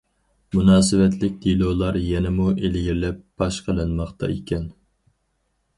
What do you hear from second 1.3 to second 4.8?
دېلولار يەنىمۇ ئىلگىرىلەپ پاش قىلىنماقتا ئىكەن.